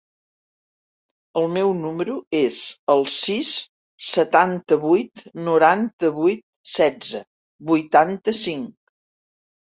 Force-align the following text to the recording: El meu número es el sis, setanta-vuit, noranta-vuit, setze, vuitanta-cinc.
El 1.39 1.43
meu 1.55 1.73
número 1.81 2.13
es 2.37 2.61
el 2.93 3.03
sis, 3.15 3.51
setanta-vuit, 4.13 5.21
noranta-vuit, 5.49 6.41
setze, 6.77 7.21
vuitanta-cinc. 7.73 8.73